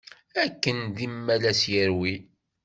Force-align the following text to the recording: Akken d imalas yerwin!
Akken 0.43 0.79
d 0.95 0.97
imalas 1.07 1.61
yerwin! 1.71 2.23